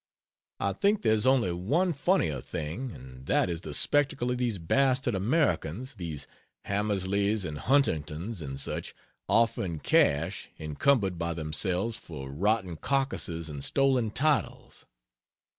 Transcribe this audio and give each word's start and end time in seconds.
I 0.59 0.73
think 0.73 1.03
there 1.03 1.13
is 1.13 1.27
only 1.27 1.51
one 1.51 1.93
funnier 1.93 2.41
thing, 2.41 2.91
and 2.91 3.27
that 3.27 3.51
is 3.51 3.61
the 3.61 3.71
spectacle 3.71 4.31
of 4.31 4.39
these 4.39 4.57
bastard 4.57 5.13
Americans 5.13 5.93
these 5.93 6.25
Hamersleys 6.65 7.45
and 7.45 7.59
Huntingtons 7.59 8.41
and 8.41 8.59
such 8.59 8.95
offering 9.29 9.77
cash, 9.77 10.49
encumbered 10.57 11.19
by 11.19 11.35
themselves, 11.35 11.97
for 11.97 12.31
rotten 12.31 12.77
carcases 12.77 13.47
and 13.47 13.63
stolen 13.63 14.09
titles. 14.09 14.87